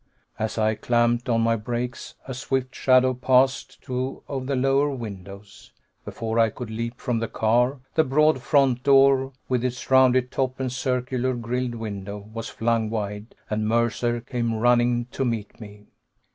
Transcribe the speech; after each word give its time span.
As 0.39 0.57
I 0.57 0.73
clamped 0.73 1.29
on 1.29 1.41
my 1.41 1.55
brakes, 1.55 2.15
a 2.27 2.33
swift 2.33 2.73
shadow 2.73 3.13
passed 3.13 3.79
two 3.83 4.23
of 4.27 4.47
the 4.47 4.55
lower 4.55 4.89
windows. 4.89 5.73
Before 6.05 6.39
I 6.39 6.49
could 6.49 6.71
leap 6.71 6.99
from 6.99 7.19
the 7.19 7.27
car, 7.27 7.81
the 7.93 8.03
broad 8.03 8.41
front 8.41 8.81
door, 8.81 9.31
with 9.47 9.63
its 9.63 9.91
rounded 9.91 10.31
top 10.31 10.59
and 10.59 10.71
circular, 10.71 11.35
grilled 11.35 11.75
window, 11.75 12.17
was 12.33 12.49
flung 12.49 12.89
wide, 12.89 13.35
and 13.47 13.67
Mercer 13.67 14.21
came 14.21 14.55
running 14.55 15.05
to 15.11 15.23
meet 15.23 15.59
me. 15.61 15.85